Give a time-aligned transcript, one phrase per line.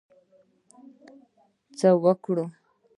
[1.77, 2.45] څه وکړی.